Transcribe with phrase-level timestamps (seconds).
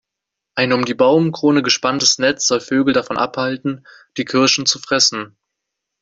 [0.55, 3.85] Ein um die Baumkrone gespanntes Netz soll Vögel davon abhalten,
[4.17, 5.37] die Kirschen zu fressen.